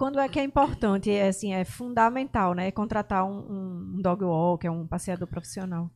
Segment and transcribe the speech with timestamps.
[0.00, 2.70] quando é que é importante, é, assim, é fundamental, né?
[2.70, 5.90] Contratar um, um dog walker, um passeador profissional.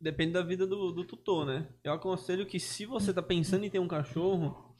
[0.00, 1.68] Depende da vida do, do tutor, né?
[1.84, 4.74] Eu aconselho que se você está pensando em ter um cachorro,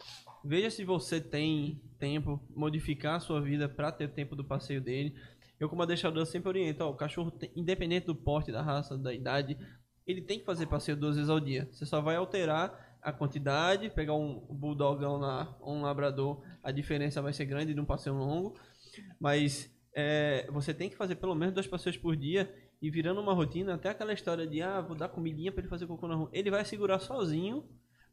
[0.44, 5.14] veja se você tem tempo, modificar a sua vida para ter tempo do passeio dele.
[5.61, 9.57] Eu, como adestrador, sempre oriento, ó, o cachorro, independente do porte, da raça, da idade,
[10.05, 11.69] ele tem que fazer passeio duas vezes ao dia.
[11.71, 17.32] Você só vai alterar a quantidade, pegar um bulldogão lá, um labrador, a diferença vai
[17.32, 18.58] ser grande de um passeio longo,
[19.20, 23.32] mas é, você tem que fazer pelo menos dois passeios por dia e virando uma
[23.32, 26.28] rotina, até aquela história de, ah, vou dar comidinha para ele fazer cocô na rua.
[26.32, 27.64] Ele vai segurar sozinho,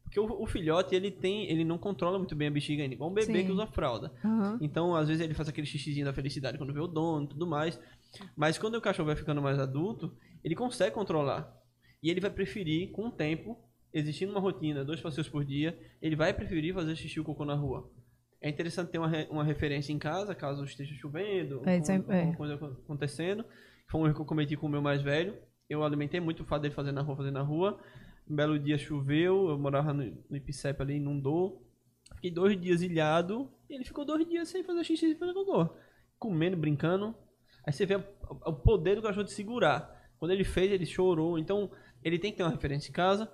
[0.02, 3.10] porque o, o, filhote, ele tem, ele não controla muito bem a bexiga ainda, igual
[3.10, 3.46] um bebê Sim.
[3.46, 4.12] que usa fralda.
[4.24, 4.58] Uhum.
[4.60, 7.46] Então, às vezes ele faz aquele xixizinho da felicidade quando vê o dono e tudo
[7.46, 7.78] mais.
[8.36, 11.52] Mas quando o cachorro vai ficando mais adulto, ele consegue controlar.
[12.02, 13.58] E ele vai preferir, com o tempo,
[13.94, 17.54] existindo uma rotina, dois passeios por dia, ele vai preferir fazer xixi ou cocô na
[17.54, 17.88] rua.
[18.40, 22.20] É interessante ter uma, uma referência em casa, caso esteja chovendo, é, é.
[22.20, 23.44] alguma coisa acontecendo.
[23.88, 25.38] Foi um erro que eu cometi com o meu mais velho.
[25.70, 27.80] Eu alimentei muito o fato dele fazer na rua, fazer na rua.
[28.28, 31.66] Um belo dia choveu, eu morava no, no Ipicep ali, inundou.
[32.16, 35.70] Fiquei dois dias ilhado e ele ficou dois dias sem fazer xixi e fazer cocô.
[36.18, 37.14] Comendo, brincando.
[37.66, 39.90] Aí você vê o poder do cachorro de segurar.
[40.18, 41.38] Quando ele fez, ele chorou.
[41.38, 41.70] Então,
[42.02, 43.30] ele tem que ter uma referência em casa.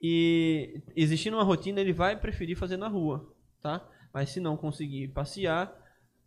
[0.00, 3.86] E existindo uma rotina, ele vai preferir fazer na rua, tá?
[4.12, 5.72] Mas se não conseguir passear,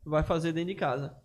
[0.05, 1.16] vai fazer dentro de casa.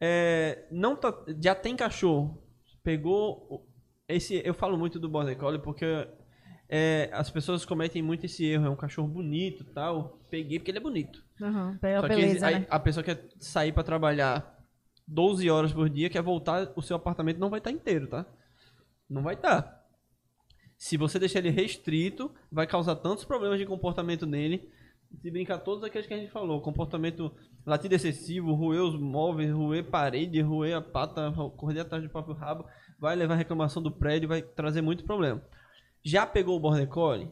[0.00, 2.42] É, não tá, já tem cachorro.
[2.82, 3.66] Pegou
[4.08, 6.08] esse, eu falo muito do border collie porque
[6.68, 8.66] é, as pessoas cometem muito esse erro.
[8.66, 10.20] É um cachorro bonito, tal.
[10.30, 11.24] Peguei porque ele é bonito.
[11.40, 12.66] Uhum, Só beleza, que né?
[12.70, 14.56] a pessoa quer sair para trabalhar
[15.06, 18.26] 12 horas por dia, quer voltar, o seu apartamento não vai estar tá inteiro, tá?
[19.08, 19.62] Não vai estar.
[19.62, 19.75] Tá.
[20.76, 24.70] Se você deixar ele restrito, vai causar tantos problemas de comportamento nele.
[25.22, 27.32] Se brincar todos aqueles que a gente falou, comportamento
[27.64, 32.66] latido excessivo, roer os móveis, roer parede, roer a pata, correr atrás do próprio rabo,
[32.98, 35.42] vai levar reclamação do prédio, vai trazer muito problema.
[36.04, 37.30] Já pegou o border collie?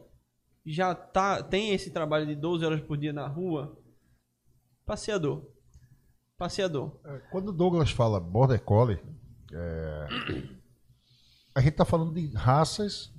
[0.65, 3.77] Já tá, tem esse trabalho de 12 horas por dia na rua?
[4.85, 5.45] Passeador.
[6.37, 6.99] Passeador.
[7.05, 8.99] É, quando o Douglas fala border collie,
[9.53, 10.07] é...
[11.53, 13.14] a gente está falando de raças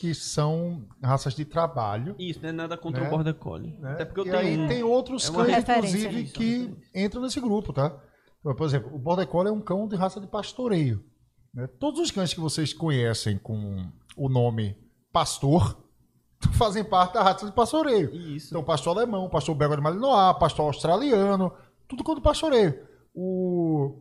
[0.00, 2.16] que são raças de trabalho.
[2.18, 3.06] Isso, não é nada contra né?
[3.06, 3.76] o Border Collie.
[3.78, 3.92] Né?
[3.92, 4.66] Até porque eu e tenho aí um...
[4.66, 7.94] tem outros é cães, inclusive, que entram nesse grupo, tá?
[8.40, 11.04] Então, por exemplo, o Border Collie é um cão de raça de pastoreio.
[11.52, 11.66] Né?
[11.78, 14.74] Todos os cães que vocês conhecem com o nome
[15.12, 15.76] pastor
[16.56, 18.10] fazem parte da raça de pastoreio.
[18.14, 18.48] Isso.
[18.48, 21.52] Então, pastor alemão, pastor belga de Malinois, pastor australiano,
[21.86, 22.86] tudo quanto pastoreio.
[23.14, 23.98] O,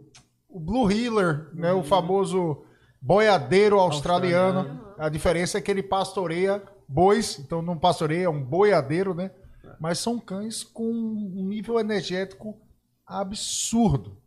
[0.48, 1.74] o Blue Healer, né?
[1.74, 2.64] o famoso
[3.02, 4.60] boiadeiro australiano.
[4.60, 9.32] australiano a diferença é que ele pastoreia bois, então não pastoreia, é um boiadeiro, né?
[9.80, 12.60] Mas são cães com um nível energético
[13.08, 14.18] absurdo.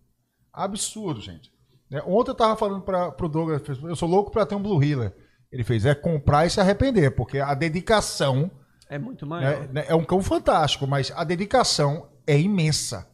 [0.53, 1.53] Absurdo, gente.
[1.91, 4.83] É, ontem eu tava falando para o Douglas, eu sou louco para ter um Blue
[4.83, 5.15] Healer.
[5.50, 8.50] Ele fez, é comprar e se arrepender, porque a dedicação...
[8.89, 9.69] É muito maior.
[9.69, 13.06] Né, é um cão fantástico, mas a dedicação é imensa.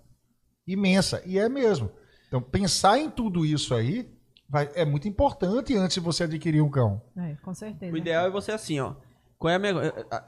[0.66, 1.22] Imensa.
[1.26, 1.90] E é mesmo.
[2.28, 4.08] Então, pensar em tudo isso aí
[4.48, 7.02] Vai, é muito importante antes de você adquirir um cão.
[7.16, 7.92] É, com certeza.
[7.92, 8.94] O ideal é você assim, ó.
[9.38, 9.74] Qual é a minha,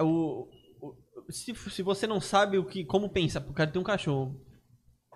[0.01, 0.49] o,
[0.81, 4.39] o, se, se você não sabe o que, como pensa pro cara ter um cachorro,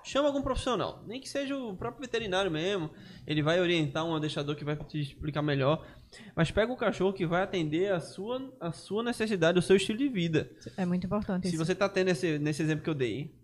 [0.02, 1.02] chama algum profissional.
[1.06, 2.90] Nem que seja o próprio veterinário mesmo.
[3.26, 5.86] Ele vai orientar um adestrador que vai te explicar melhor.
[6.36, 9.98] Mas pega o cachorro que vai atender a sua, a sua necessidade, o seu estilo
[9.98, 10.50] de vida.
[10.76, 11.64] É muito importante Se isso.
[11.64, 13.34] você tá tendo esse, nesse exemplo que eu dei,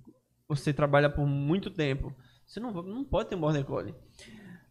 [0.49, 2.15] você trabalha por muito tempo,
[2.47, 3.95] você não, não pode ter um border collie.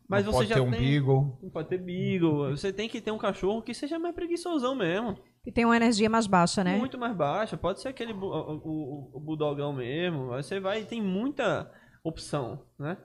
[0.09, 1.39] Mas não você pode já ter um tem, beagle.
[1.43, 2.49] Não pode ter beagle.
[2.49, 5.15] Você tem que ter um cachorro que seja mais preguiçosão mesmo.
[5.43, 6.77] Que tem uma energia mais baixa, né?
[6.77, 7.55] Muito mais baixa.
[7.55, 10.29] Pode ser aquele o, o, o bulldogão mesmo.
[10.29, 11.71] Você vai tem muita
[12.03, 12.97] opção, né?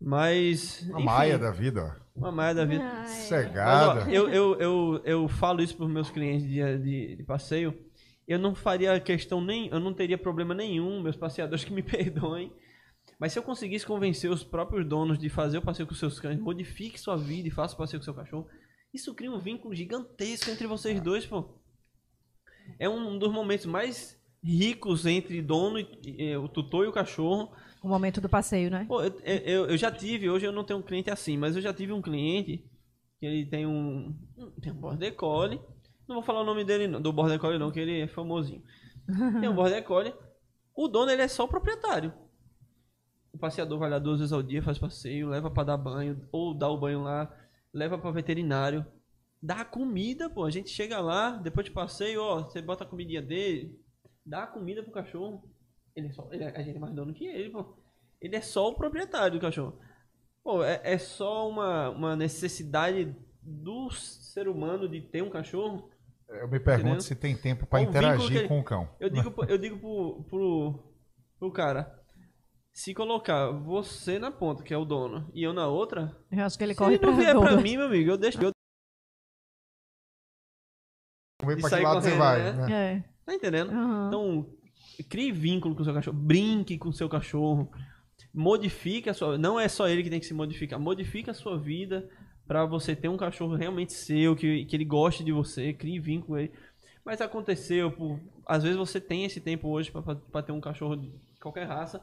[0.00, 0.82] Mas.
[0.88, 2.02] Uma enfim, maia da vida.
[2.16, 2.84] Uma maia da vida.
[2.84, 3.06] Ai.
[3.06, 4.00] Cegada.
[4.00, 7.22] Mas, ó, eu, eu, eu, eu falo isso para os meus clientes de, de, de,
[7.22, 7.78] passeio.
[8.26, 9.68] Eu não faria questão nem.
[9.68, 12.52] Eu não teria problema nenhum, meus passeadores que me perdoem
[13.18, 16.38] mas se eu conseguisse convencer os próprios donos de fazer o passeio com seus cães,
[16.38, 18.48] modifique sua vida e faça o passeio com seu cachorro,
[18.94, 21.58] isso cria um vínculo gigantesco entre vocês dois, pô.
[22.78, 27.52] É um dos momentos mais ricos entre dono, e, e, o tutor e o cachorro.
[27.82, 28.84] O momento do passeio, né?
[28.86, 31.62] Pô, eu, eu, eu, já tive, hoje eu não tenho um cliente assim, mas eu
[31.62, 32.64] já tive um cliente
[33.18, 34.16] que ele tem um,
[34.62, 35.60] tem um border collie.
[36.06, 38.62] Não vou falar o nome dele, não, do border collie não, que ele é famosinho.
[39.40, 40.14] Tem um border collie.
[40.74, 42.12] O dono, ele é só o proprietário.
[43.38, 46.52] O passeador vai lá duas vezes ao dia, faz passeio, leva para dar banho, ou
[46.52, 47.32] dá o banho lá,
[47.72, 48.84] leva para veterinário,
[49.40, 50.44] dá comida, pô.
[50.44, 53.80] A gente chega lá, depois de passeio, ó, você bota a comidinha dele,
[54.26, 55.48] dá comida pro cachorro.
[55.94, 57.76] Ele é só, ele, é, a gente é mais dono que ele, pô.
[58.20, 59.78] ele é só o proprietário do cachorro.
[60.42, 65.88] Pô, é, é só uma, uma necessidade do ser humano de ter um cachorro.
[66.28, 67.00] Eu me pergunto Entendeu?
[67.02, 68.88] se tem tempo para interagir ele, com o cão.
[68.98, 70.92] Eu digo, eu digo pro, pro,
[71.38, 71.97] pro cara,
[72.78, 76.16] se colocar você na ponta, que é o dono, e eu na outra.
[76.30, 78.40] Eu acho que ele corre se ele não vier pra mim, meu amigo, eu deixo.
[78.40, 78.52] Eu...
[81.44, 82.52] Ver pra que lado você vai.
[82.52, 82.72] Né?
[82.72, 83.04] É.
[83.26, 83.72] Tá entendendo?
[83.72, 84.06] Uhum.
[84.06, 84.56] Então,
[85.10, 87.68] crie vínculo com o seu cachorro, brinque com o seu cachorro,
[88.32, 89.36] modifique a sua.
[89.36, 92.08] Não é só ele que tem que se modificar, modifique a sua vida
[92.46, 96.38] para você ter um cachorro realmente seu, que, que ele goste de você, crie vínculo
[96.38, 96.52] aí.
[97.04, 101.12] Mas aconteceu, por, às vezes você tem esse tempo hoje para ter um cachorro de
[101.40, 102.00] qualquer raça,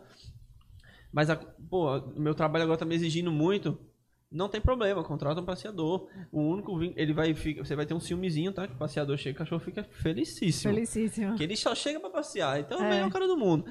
[1.15, 3.79] mas, a, pô, meu trabalho agora tá me exigindo muito.
[4.29, 6.09] Não tem problema, contrata um passeador.
[6.29, 8.67] O único ele vai você vai ter um ciúmezinho, tá?
[8.67, 10.73] Que o passeador chega, o cachorro fica felicíssimo.
[10.73, 11.37] Felicíssimo.
[11.37, 12.59] Que ele só chega para passear.
[12.59, 12.89] Então é o é.
[12.89, 13.63] melhor cara do mundo.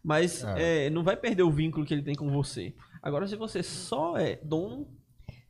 [0.00, 0.86] Mas é.
[0.86, 2.72] É, não vai perder o vínculo que ele tem com você.
[3.02, 4.86] Agora, se você só é dono.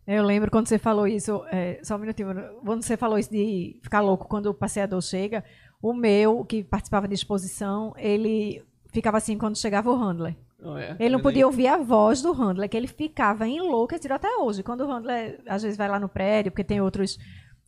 [0.07, 2.29] Eu lembro quando você falou isso, é, só um minutinho,
[2.65, 5.45] quando você falou isso de ficar louco quando o passeador chega,
[5.83, 10.35] o meu, que participava de exposição, ele ficava assim quando chegava o handler.
[10.65, 10.97] Oh, é?
[10.99, 14.63] Ele não podia ouvir a voz do Handler, que ele ficava enlouquecido até hoje.
[14.63, 17.19] Quando o Handler, às vezes, vai lá no prédio, porque tem outros,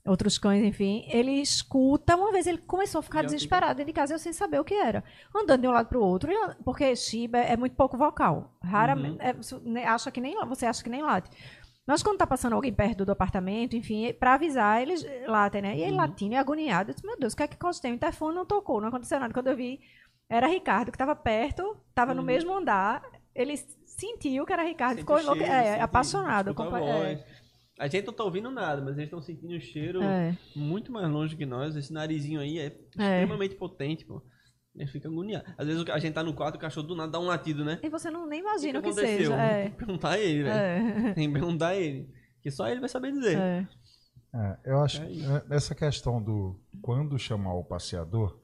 [0.06, 2.14] outros cães, enfim, ele escuta.
[2.16, 4.64] Uma vez ele começou a ficar Já desesperado dentro de casa, eu sem saber o
[4.64, 5.02] que era.
[5.34, 6.30] Andando de um lado para o outro,
[6.64, 8.52] porque Shiba é muito pouco vocal.
[8.62, 9.18] Raramente,
[9.54, 9.76] uhum.
[9.76, 11.30] é, acha que nem, você acha que nem late.
[11.86, 15.76] Mas quando tá passando alguém perto do apartamento, enfim, para avisar, eles latem, né?
[15.76, 15.98] E ele uhum.
[15.98, 16.90] latindo e agoniado.
[16.90, 17.90] Eu disse, meu Deus, o que é que aconteceu?
[17.90, 19.34] O interfone não tocou, não aconteceu nada.
[19.34, 19.80] Quando eu vi
[20.28, 22.26] era Ricardo, que estava perto, estava no uhum.
[22.26, 23.02] mesmo andar.
[23.34, 26.54] Ele sentiu que era Ricardo, ficou cheiro, é, apaixonado.
[26.54, 27.24] Com, a, é.
[27.78, 30.36] a gente não está ouvindo nada, mas eles estão sentindo o cheiro é.
[30.54, 31.76] muito mais longe que nós.
[31.76, 32.66] Esse narizinho aí é, é.
[32.66, 34.22] extremamente potente, pô.
[34.76, 35.44] Ele fica agoniado.
[35.56, 37.78] Às vezes a gente tá no quarto, o cachorro do nada dá um latido, né?
[37.80, 39.34] E você não nem imagina o que, que, que seja.
[39.34, 39.62] É.
[39.62, 41.08] Tem que perguntar a ele, velho.
[41.08, 41.14] É.
[41.14, 42.08] Tem que perguntar a ele.
[42.42, 43.38] Que só ele vai saber dizer.
[43.38, 43.68] É.
[44.34, 48.36] É, eu acho que essa questão do quando chamar o passeador,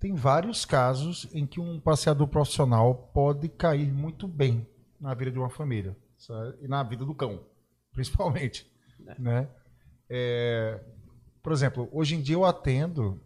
[0.00, 4.66] tem vários casos em que um passeador profissional pode cair muito bem
[4.98, 6.56] na vida de uma família sabe?
[6.62, 7.44] e na vida do cão,
[7.92, 8.70] principalmente,
[9.06, 9.20] é.
[9.20, 9.48] né?
[10.08, 10.80] É,
[11.42, 13.20] por exemplo, hoje em dia eu atendo,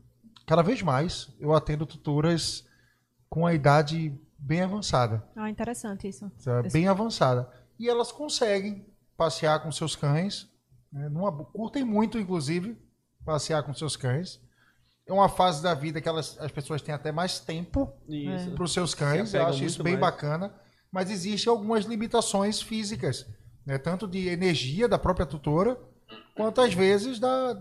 [0.46, 2.66] cada vez mais, eu atendo tutoras
[3.30, 5.24] com a idade bem avançada.
[5.34, 6.30] Ah, interessante isso.
[6.36, 6.70] Sabe?
[6.70, 7.48] Bem avançada.
[7.78, 8.84] E elas conseguem
[9.16, 10.48] passear com seus cães,
[10.92, 11.08] né?
[11.08, 12.76] Numa, curtem muito, inclusive,
[13.24, 14.40] passear com seus cães
[15.06, 17.92] é uma fase da vida que elas, as pessoas têm até mais tempo
[18.54, 19.34] para os seus cães.
[19.34, 20.14] Eu acho isso bem mais.
[20.14, 20.54] bacana.
[20.90, 23.26] Mas existem algumas limitações físicas,
[23.66, 23.78] né?
[23.78, 25.78] tanto de energia da própria tutora,
[26.36, 27.60] quanto às vezes da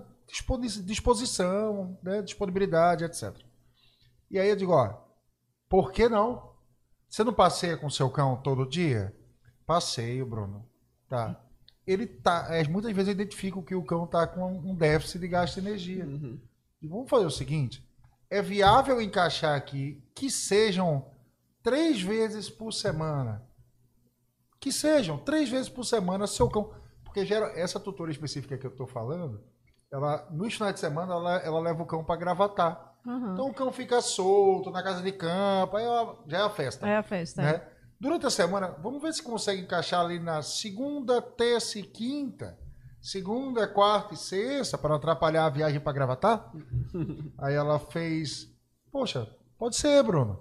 [0.86, 2.22] disposição, né?
[2.22, 3.36] disponibilidade, etc.
[4.30, 5.02] E aí eu digo, ó,
[5.68, 6.54] por que não?
[7.10, 9.14] Você não passeia com seu cão todo dia?
[9.66, 10.66] Passeio, Bruno.
[11.10, 11.40] Tá.
[11.86, 12.48] Ele tá.
[12.50, 15.68] É, muitas vezes eu identifico que o cão tá com um déficit de gasto de
[15.68, 16.06] energia.
[16.06, 16.40] Uhum.
[16.84, 17.82] E vamos fazer o seguinte:
[18.30, 21.10] é viável encaixar aqui que sejam
[21.64, 23.42] três vezes por semana.
[24.60, 26.74] Que sejam três vezes por semana seu cão.
[27.06, 29.42] Porque gera, essa tutora específica que eu estou falando,
[29.92, 32.94] ela, nos finais de semana, ela, ela leva o cão para gravatar.
[33.06, 33.34] Uhum.
[33.34, 35.86] Então o cão fica solto na casa de campo, aí
[36.28, 36.88] já é a festa.
[36.88, 37.42] É a festa.
[37.42, 37.50] Né?
[37.52, 37.74] É.
[38.00, 42.58] Durante a semana, vamos ver se consegue encaixar ali na segunda, terça e quinta
[43.04, 46.52] segunda, quarta e sexta para atrapalhar a viagem para Gravatar.
[47.38, 48.50] Aí ela fez,
[48.90, 49.30] poxa,
[49.60, 50.40] pode ser, Bruno.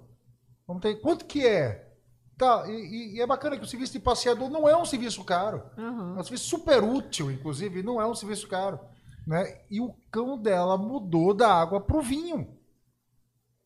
[0.65, 1.91] Vamos ter, quanto que é?
[2.37, 5.61] Tá, e, e, é bacana que o serviço de passeador não é um serviço caro.
[5.77, 6.17] Uhum.
[6.17, 8.79] É um serviço super útil, inclusive, não é um serviço caro.
[9.27, 9.61] Né?
[9.69, 12.57] E o cão dela mudou da água para o vinho.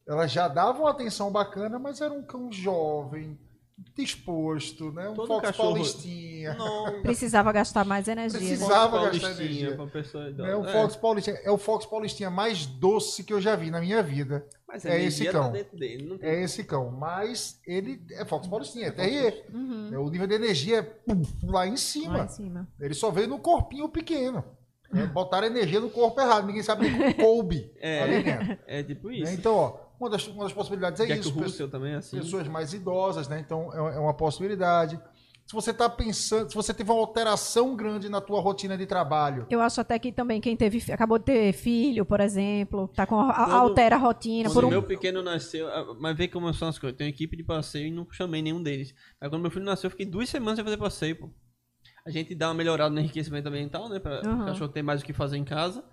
[0.08, 3.40] Ela já dava uma atenção bacana, mas era um cão jovem,
[3.96, 5.10] disposto, né?
[5.10, 5.70] Um Todo Fox cachorro...
[5.74, 6.56] Paulistinha.
[6.56, 7.02] Não.
[7.02, 8.40] Precisava gastar mais energia.
[8.40, 8.48] Né?
[8.48, 9.12] Precisava né?
[9.12, 9.88] gastar energia.
[9.92, 10.72] Pessoa é, o é.
[10.72, 14.48] Fox Paulistinha é o Fox Paulistinha mais doce que eu já vi na minha vida.
[14.68, 15.54] Mas é esse tá cão.
[15.54, 16.92] Tá dele, é esse cão.
[16.92, 19.46] Mas ele é Fox Paulistinha, é terrier.
[19.54, 19.90] Uhum.
[19.94, 22.18] É, o nível de energia é pum, lá em cima.
[22.18, 22.68] Lá em cima.
[22.80, 24.44] Ele só veio no corpinho pequeno.
[24.94, 26.46] É, botaram energia no corpo errado.
[26.46, 28.58] Ninguém sabe como coube é, ali dentro.
[28.66, 29.32] É tipo isso.
[29.34, 31.32] Então, ó, uma das, uma das possibilidades é Jack isso.
[31.32, 32.18] Russell também é assim.
[32.18, 33.40] Pessoas mais idosas, né?
[33.40, 35.00] Então é, é uma possibilidade.
[35.48, 39.48] Se você está pensando, se você teve uma alteração grande na tua rotina de trabalho.
[39.50, 43.16] Eu acho até que também quem teve, acabou de ter filho, por exemplo, tá com
[43.16, 44.50] quando, altera a rotina.
[44.50, 44.70] Quando um...
[44.70, 46.98] meu pequeno nasceu, ah, mas vê como são as coisas.
[46.98, 48.94] Tem equipe de passeio e não chamei nenhum deles.
[49.22, 51.30] Aí quando meu filho nasceu, eu fiquei duas semanas sem fazer passeio, pô.
[52.08, 54.00] A gente dá uma melhorada no enriquecimento ambiental, né?
[54.00, 54.44] Para uhum.
[54.44, 55.84] o cachorro ter mais o que fazer em casa.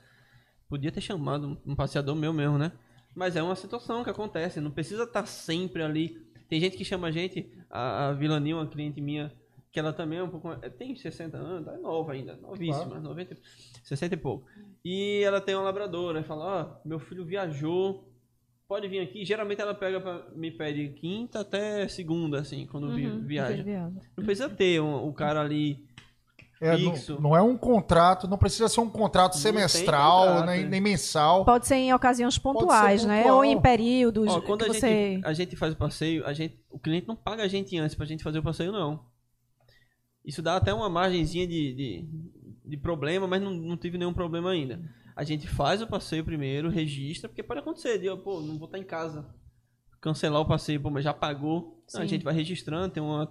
[0.68, 2.71] Podia ter chamado um passeador meu mesmo, né?
[3.16, 6.25] Mas é uma situação que acontece, não precisa estar tá sempre ali.
[6.49, 9.33] Tem gente que chama a gente, a, a Vilani, uma cliente minha,
[9.73, 10.54] que ela também é um pouco.
[10.78, 13.02] Tem 60 anos, é nova ainda, novíssima, claro.
[13.02, 13.37] 90,
[13.83, 14.47] 60 e pouco.
[14.85, 18.09] E ela tem uma labradora, e fala: Ó, oh, meu filho viajou,
[18.68, 19.25] pode vir aqui.
[19.25, 23.64] Geralmente ela pega pra, me pede quinta até segunda, assim, quando uhum, viaja.
[24.16, 25.85] Não precisa ter um, o cara ali
[26.61, 30.61] é, não, não, é um contrato, não precisa ser um contrato não semestral, contrato, nem,
[30.61, 30.66] é.
[30.66, 31.44] nem, mensal.
[31.44, 33.30] Pode ser em ocasiões pontuais, né?
[33.30, 34.28] Ou em períodos.
[34.28, 35.14] Ó, quando a, você...
[35.14, 37.94] gente, a gente faz o passeio, a gente, o cliente não paga a gente antes
[37.94, 39.04] pra gente fazer o passeio, não.
[40.25, 42.08] Isso dá até uma margenzinha de, de,
[42.64, 44.80] de problema, mas não, não tive nenhum problema ainda.
[45.14, 48.78] A gente faz o passeio primeiro, registra, porque pode acontecer, de, pô, não vou estar
[48.78, 49.26] em casa.
[50.04, 51.82] Cancelar o passeio, pô, mas já pagou.
[51.94, 53.26] A gente vai registrando, tem uma.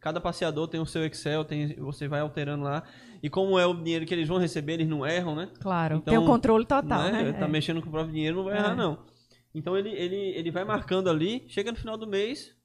[0.00, 2.82] Cada passeador tem o seu Excel, tem, você vai alterando lá.
[3.22, 5.50] E como é o dinheiro que eles vão receber, eles não erram, né?
[5.60, 7.24] Claro, então, tem o controle total, né?
[7.24, 7.32] né?
[7.34, 7.48] Tá é.
[7.48, 8.58] mexendo com o próprio dinheiro, não vai é.
[8.58, 9.04] errar, não.
[9.54, 12.56] Então ele, ele, ele vai marcando ali, chega no final do mês.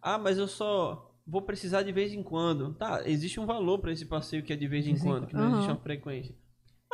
[0.00, 2.72] Ah, mas eu só vou precisar de vez em quando.
[2.72, 5.42] Tá, existe um valor para esse passeio que é de vez em quando, que não
[5.42, 5.52] uhum.
[5.56, 6.34] existe uma frequência.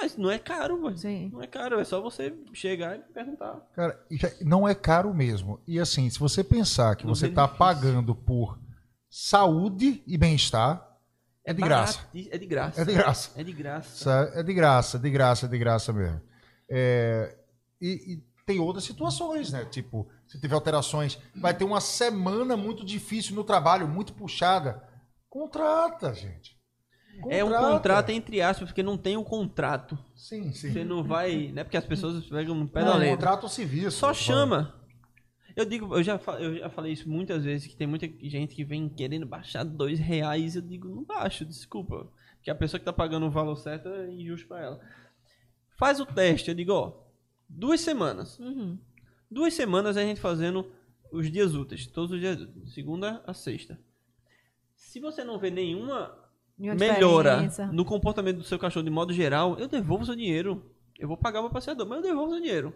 [0.00, 0.96] Mas não é caro, mano.
[0.96, 1.28] Sim.
[1.30, 3.60] Não é caro, é só você chegar e perguntar.
[3.74, 4.02] Cara,
[4.40, 5.60] não é caro mesmo.
[5.66, 8.58] E assim, se você pensar que não você está pagando por
[9.10, 10.88] saúde e bem-estar.
[11.44, 12.00] É, é de graça.
[12.14, 12.80] É de graça.
[12.80, 13.32] É de graça.
[13.36, 14.30] É de graça.
[14.34, 16.20] É de graça, de graça, de graça mesmo.
[16.70, 17.36] É,
[17.80, 19.64] e, e, tem outras situações, né?
[19.66, 24.82] Tipo, se tiver alterações, vai ter uma semana muito difícil no trabalho, muito puxada.
[25.28, 26.59] Contrata, gente.
[27.20, 27.36] Contrata.
[27.36, 29.98] É um contrato entre aspas, porque não tem um contrato.
[30.14, 30.72] Sim, sim.
[30.72, 31.50] Você não vai.
[31.52, 33.16] Não é porque as pessoas pegam um pé da letra.
[33.16, 33.90] contrato civil.
[33.90, 34.74] Só chama.
[35.56, 38.64] Eu digo, eu já, eu já falei isso muitas vezes, que tem muita gente que
[38.64, 40.56] vem querendo baixar dois reais.
[40.56, 42.08] Eu digo, não baixo, desculpa.
[42.36, 44.80] Porque a pessoa que tá pagando o valor certo é injusto para ela.
[45.76, 46.92] Faz o teste, eu digo, ó,
[47.48, 48.38] duas semanas.
[48.38, 48.78] Uhum.
[49.30, 50.70] Duas semanas a gente fazendo
[51.12, 53.78] os dias úteis, todos os dias úteis, segunda a sexta.
[54.74, 56.16] Se você não vê nenhuma
[56.60, 57.66] melhora diferença.
[57.66, 60.62] no comportamento do seu cachorro de modo geral, eu devolvo o seu dinheiro.
[60.98, 62.74] Eu vou pagar o meu passeador, mas eu devolvo o seu dinheiro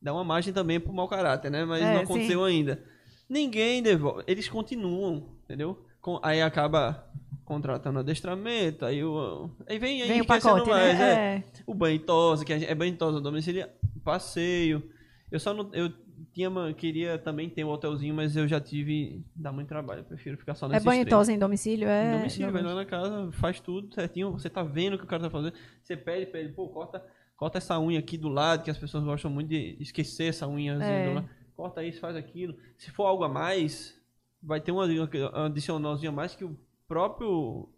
[0.00, 1.64] dá uma margem também pro mau caráter, né?
[1.64, 2.46] Mas é, não aconteceu sim.
[2.46, 2.82] ainda.
[3.28, 4.24] Ninguém devolve.
[4.26, 5.84] Eles continuam, entendeu?
[6.00, 7.06] Com, aí acaba
[7.44, 9.50] contratando adestramento, aí o.
[9.68, 11.12] Aí vem aí vem o pacote, mais, né?
[11.12, 11.36] é.
[11.36, 11.44] é.
[11.66, 13.68] O banho tosa, que é banho tosa domicílio,
[14.02, 14.82] passeio.
[15.30, 15.68] Eu só não.
[15.72, 15.92] Eu
[16.32, 19.24] tinha, queria também ter um hotelzinho, mas eu já tive.
[19.34, 20.00] dá muito trabalho.
[20.00, 20.82] Eu prefiro ficar só nesse.
[20.82, 21.88] É banho tosa em domicílio?
[21.88, 22.14] É.
[22.14, 24.32] Em domicílio, vai lá na casa, faz tudo certinho.
[24.32, 25.54] Você tá vendo o que o cara tá fazendo.
[25.82, 27.04] Você pede, pede, pô, corta
[27.36, 30.74] corta essa unha aqui do lado, que as pessoas gostam muito de esquecer essa unha.
[30.74, 31.08] É.
[31.08, 31.30] Do lado.
[31.56, 32.54] Corta isso, faz aquilo.
[32.76, 33.98] Se for algo a mais,
[34.42, 37.68] vai ter uma, uma adicionalzinha a mais que o próprio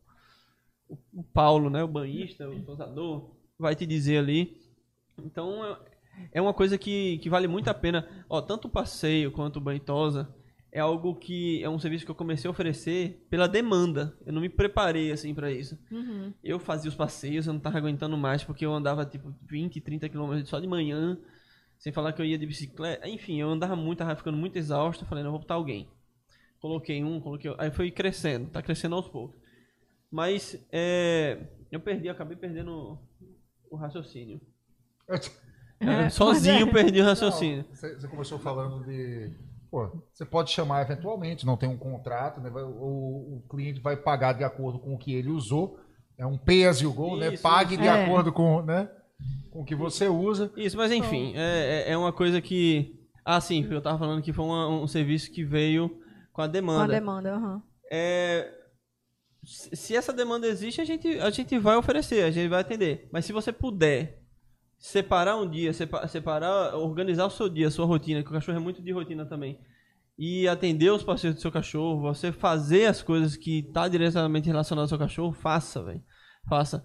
[1.12, 4.60] o Paulo, né, o banhista, o tosador, vai te dizer ali.
[5.18, 5.76] Então
[6.18, 8.08] é, é uma coisa que, que vale muito a pena.
[8.28, 10.34] Ó, tanto o passeio quanto o banho tosa
[10.72, 14.16] é algo que é um serviço que eu comecei a oferecer pela demanda.
[14.24, 15.78] Eu não me preparei assim para isso.
[15.90, 16.32] Uhum.
[16.42, 20.08] Eu fazia os passeios, eu não tava aguentando mais porque eu andava tipo 20, 30
[20.08, 21.18] quilômetros só de manhã,
[21.78, 23.06] sem falar que eu ia de bicicleta.
[23.06, 25.04] Enfim, eu andava muito, tava ficando muito exausto.
[25.04, 25.90] Falei, não, vou botar alguém.
[26.58, 27.54] Coloquei um, coloquei.
[27.58, 29.38] Aí foi crescendo, tá crescendo aos poucos.
[30.10, 31.38] Mas é,
[31.70, 32.98] eu perdi, acabei perdendo
[33.70, 34.40] o raciocínio.
[35.82, 36.72] É, sozinho é.
[36.72, 37.64] perdi o raciocínio.
[37.68, 39.32] Não, você começou falando de
[39.70, 42.50] Pô, você pode chamar eventualmente, não tem um contrato, né?
[42.50, 45.80] o, o, cliente vai pagar de acordo com o que ele usou.
[46.18, 47.38] É um pay as you go, né?
[47.38, 48.04] Pague de é.
[48.04, 48.86] acordo com, né?
[49.50, 50.52] com o que você usa.
[50.56, 51.40] Isso, mas enfim, então...
[51.40, 53.00] é, é uma coisa que.
[53.24, 55.90] Ah, sim, eu tava falando que foi uma, um serviço que veio
[56.32, 56.84] com a demanda.
[56.84, 57.54] Com a demanda, aham.
[57.54, 57.62] Uhum.
[57.90, 58.52] É,
[59.44, 63.08] se essa demanda existe, a gente, a gente vai oferecer, a gente vai atender.
[63.12, 64.21] Mas se você puder
[64.82, 68.60] separar um dia, separar, organizar o seu dia, a sua rotina, que o cachorro é
[68.60, 69.56] muito de rotina também.
[70.18, 74.92] E atender os parceiros do seu cachorro, você fazer as coisas que tá diretamente relacionadas
[74.92, 76.02] ao seu cachorro, faça, velho.
[76.48, 76.84] Faça.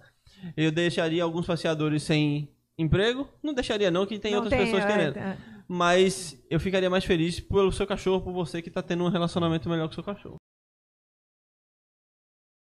[0.56, 3.28] Eu deixaria alguns passeadores sem emprego?
[3.42, 5.16] Não deixaria não, que tem não outras tem, pessoas é, querendo.
[5.16, 5.36] É.
[5.66, 9.68] Mas eu ficaria mais feliz pelo seu cachorro, por você que tá tendo um relacionamento
[9.68, 10.36] melhor com o seu cachorro.